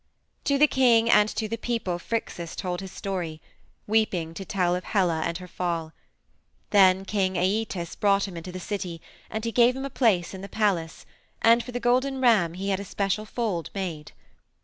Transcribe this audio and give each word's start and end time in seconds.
"To 0.45 0.57
the 0.57 0.65
king 0.65 1.11
and 1.11 1.29
to 1.29 1.47
the 1.47 1.59
people 1.59 1.99
Phrixus 1.99 2.55
told 2.55 2.81
his 2.81 2.91
story, 2.91 3.39
weeping 3.85 4.33
to 4.33 4.43
tell 4.43 4.75
of 4.75 4.83
Helle 4.83 5.11
and 5.11 5.37
her 5.37 5.47
fall. 5.47 5.93
Then 6.71 7.05
King 7.05 7.35
Æetes 7.35 7.99
brought 7.99 8.27
him 8.27 8.35
into 8.35 8.51
the 8.51 8.59
city, 8.59 8.99
and 9.29 9.45
he 9.45 9.51
gave 9.51 9.75
him 9.75 9.85
a 9.85 9.91
place 9.91 10.33
in 10.33 10.41
the 10.41 10.49
palace, 10.49 11.05
and 11.43 11.63
for 11.63 11.71
the 11.71 11.79
golden 11.79 12.19
ram 12.19 12.55
he 12.55 12.69
had 12.69 12.79
a 12.79 12.83
special 12.83 13.25
fold 13.25 13.69
made. 13.75 14.11